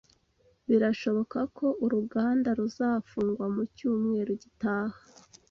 [0.67, 4.97] Birashoboka ko uruganda ruzafungwa mucyumweru gitaha